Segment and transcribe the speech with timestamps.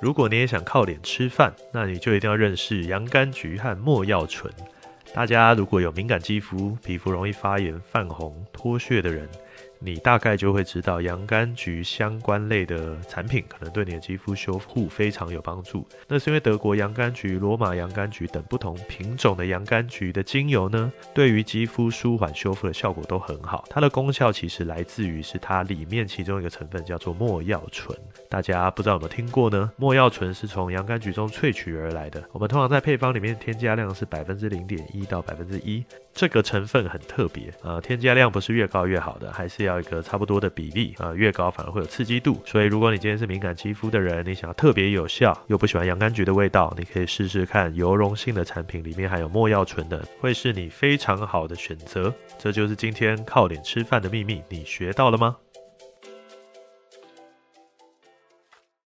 [0.00, 4.50] 如果你也想靠脸吃饭，那你就一定要认识洋甘菊和莫药醇。
[5.12, 9.28] 大家如果有敏感肌肤、皮肤容易发炎、泛红、脱屑的人，
[9.82, 15.86] 你大概就会知道洋甘菊相关类的产品可能对你的肌肤修护非常有帮助。
[16.06, 23.64] 那是因为德国洋甘菊、罗马洋甘菊等不同品种的洋甘菊的精油呢，对于肌肤舒缓修复的效果都很好。
[23.70, 27.98] 它的功效其实来自于是它里面其中一个成分叫做没药醇。
[28.28, 29.72] 大家不知道有没有听过呢？
[29.76, 32.22] 没药醇是从洋甘菊中萃取而来的。
[32.32, 35.82] 我们通常在配方里面添加量是百分之零点一到百分之一。
[36.12, 42.42] 这个成分很特别，呃，添加量不是越高越好的，还是要一个差不多的比例，啊，越高反而会有刺激度。
[42.44, 52.12] 所以如果你今天是敏感肌肤的人，你想要特别有效，又不喜欢洋甘菊的味道，你可以试试看油溶性的产品，里面含有莫药醇的，会是你非常好的选择。
[52.38, 55.36] 这就是今天靠脸吃饭的秘密，你学到了吗？